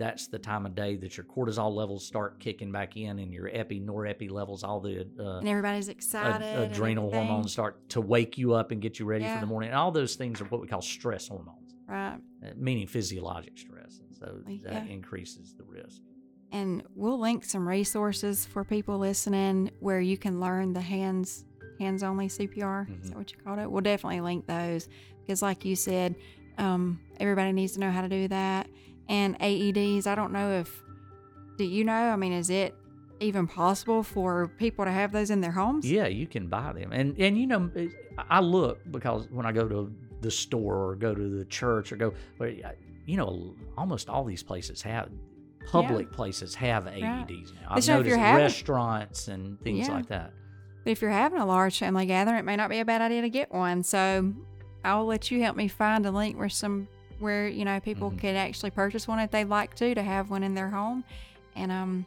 [0.03, 3.48] that's the time of day that your cortisol levels start kicking back in and your
[3.53, 8.36] epi norepi levels all the uh, and everybody's excited ad- adrenal hormones start to wake
[8.36, 9.36] you up and get you ready yeah.
[9.36, 9.68] for the morning.
[9.68, 12.18] And all those things are what we call stress hormones right.
[12.44, 14.00] uh, meaning physiologic stress.
[14.00, 14.92] And so that yeah.
[14.92, 16.00] increases the risk.
[16.50, 21.44] And we'll link some resources for people listening where you can learn the hands
[21.78, 23.03] hands only cpr mm-hmm.
[23.03, 23.68] is that what you called it?
[23.70, 24.88] We'll definitely link those
[25.20, 26.14] because like you said
[26.59, 28.68] um, everybody needs to know how to do that
[29.09, 30.07] and AEDs.
[30.07, 30.82] I don't know if,
[31.59, 31.92] do you know?
[31.92, 32.74] I mean, is it
[33.20, 35.90] even possible for people to have those in their homes?
[35.90, 36.92] Yeah, you can buy them.
[36.92, 37.70] And, and you know,
[38.30, 41.96] I look because when I go to the store or go to the church or
[41.96, 42.14] go,
[43.07, 45.11] you know, almost all these places have
[45.66, 46.16] public yeah.
[46.16, 47.28] places have AEDs right.
[47.61, 47.68] now.
[47.70, 49.94] I've so noticed having, restaurants and things yeah.
[49.94, 50.32] like that.
[50.84, 53.22] But if you're having a large family gathering, it may not be a bad idea
[53.22, 53.82] to get one.
[53.82, 54.32] So
[54.84, 56.88] I'll let you help me find a link where some
[57.22, 58.18] where you know people mm-hmm.
[58.18, 61.04] could actually purchase one if they'd like to to have one in their home.
[61.56, 62.06] And um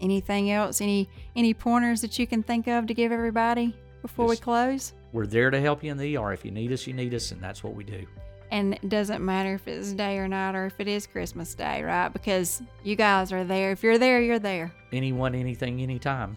[0.00, 0.80] anything else?
[0.80, 4.92] Any any pointers that you can think of to give everybody before Just, we close?
[5.12, 7.32] we're there to help you in the er if you need us you need us
[7.32, 8.06] and that's what we do.
[8.50, 11.82] And it doesn't matter if it's day or night or if it is christmas day
[11.82, 12.08] right?
[12.08, 13.72] Because you guys are there.
[13.72, 14.72] If you're there you're there.
[14.92, 16.36] Anyone anything anytime.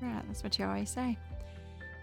[0.00, 1.18] Right that's what you always say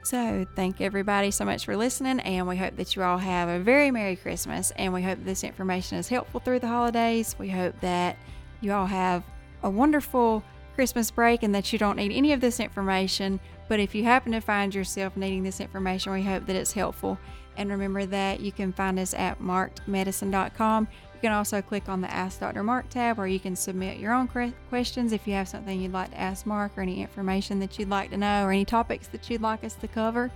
[0.03, 3.59] so, thank everybody so much for listening, and we hope that you all have a
[3.59, 4.71] very Merry Christmas.
[4.77, 7.35] And we hope this information is helpful through the holidays.
[7.37, 8.17] We hope that
[8.61, 9.23] you all have
[9.61, 10.43] a wonderful
[10.75, 13.39] Christmas break and that you don't need any of this information.
[13.67, 17.19] But if you happen to find yourself needing this information, we hope that it's helpful.
[17.57, 20.87] And remember that you can find us at markedmedicine.com.
[21.19, 22.63] You can also click on the Ask Dr.
[22.63, 24.29] Mark tab where you can submit your own
[24.69, 27.89] questions if you have something you'd like to ask Mark or any information that you'd
[27.89, 30.31] like to know or any topics that you'd like us to cover.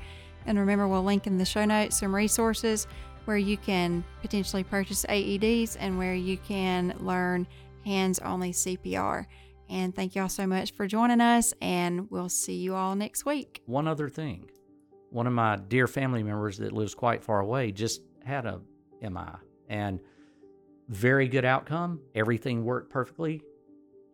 [0.45, 2.85] And remember, we'll link in the show notes some resources
[3.23, 7.47] where you can potentially purchase AEDs and where you can learn
[7.85, 9.25] hands only CPR.
[9.69, 13.25] And thank you all so much for joining us, and we'll see you all next
[13.25, 13.61] week.
[13.67, 14.49] One other thing
[15.11, 18.59] one of my dear family members that lives quite far away just had a
[19.01, 19.31] MI
[19.69, 20.01] and
[20.89, 21.99] very good outcome.
[22.15, 23.41] Everything worked perfectly.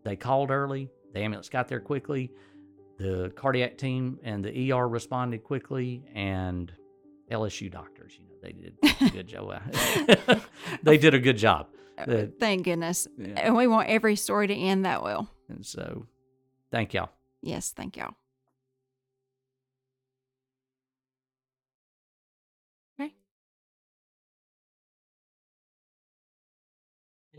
[0.04, 0.90] They called early.
[1.14, 2.32] The ambulance got there quickly.
[2.98, 6.72] The cardiac team and the ER responded quickly, and
[7.32, 9.62] LSU doctors, you know, they did a good job.
[10.84, 11.68] they did a good job.
[11.98, 13.08] Uh, thank goodness.
[13.18, 13.34] Yeah.
[13.38, 15.30] And we want every story to end that well.
[15.50, 16.08] And so,
[16.72, 17.10] thank y'all.
[17.42, 18.16] Yes, thank y'all.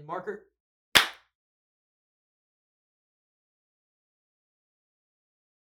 [0.07, 0.45] Marker